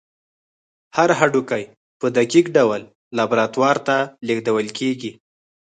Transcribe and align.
هر 0.97 1.09
هډوکی 1.19 1.63
په 1.99 2.07
دقیق 2.17 2.45
ډول 2.57 2.81
لابراتوار 3.17 3.77
ته 3.87 3.97
لیږدول 4.27 4.67
کېږي. 4.77 5.11